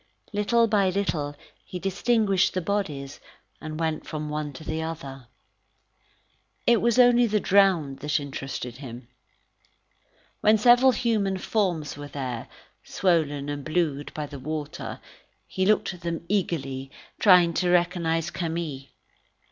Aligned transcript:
Little 0.33 0.65
by 0.65 0.89
little 0.89 1.35
he 1.63 1.77
distinguished 1.77 2.55
the 2.55 2.59
bodies, 2.61 3.19
and 3.61 3.79
went 3.79 4.07
from 4.07 4.29
one 4.31 4.51
to 4.53 4.63
the 4.63 4.81
other. 4.81 5.27
It 6.65 6.81
was 6.81 6.97
only 6.97 7.27
the 7.27 7.39
drowned 7.39 7.99
that 7.99 8.19
interested 8.19 8.77
him. 8.77 9.09
When 10.39 10.57
several 10.57 10.93
human 10.93 11.37
forms 11.37 11.97
were 11.97 12.07
there, 12.07 12.47
swollen 12.83 13.47
and 13.47 13.63
blued 13.63 14.11
by 14.15 14.25
the 14.25 14.39
water, 14.39 14.99
he 15.45 15.67
looked 15.67 15.93
at 15.93 16.01
them 16.01 16.25
eagerly, 16.27 16.89
seeking 17.23 17.53
to 17.53 17.69
recognise 17.69 18.31
Camille. 18.31 18.85